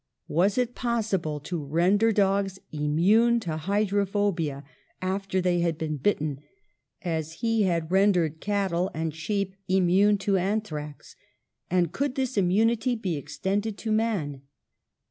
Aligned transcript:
Was 0.33 0.57
it 0.57 0.73
possible 0.73 1.39
to 1.41 1.63
render 1.63 2.11
dogs 2.11 2.57
immune 2.71 3.39
to 3.41 3.55
hydrophobia 3.55 4.63
after 4.99 5.39
they 5.41 5.59
had 5.59 5.77
been 5.77 5.97
bitten, 5.97 6.39
as 7.03 7.33
he 7.41 7.65
had 7.65 7.91
rendered 7.91 8.39
cattle 8.41 8.89
and 8.95 9.13
sheep 9.13 9.53
immune 9.67 10.17
to 10.17 10.37
anthrax? 10.37 11.15
And 11.69 11.91
could 11.91 12.15
this 12.15 12.35
im 12.35 12.49
munity 12.49 12.99
be 12.99 13.15
extended 13.15 13.77
to 13.77 13.91
man? 13.91 14.41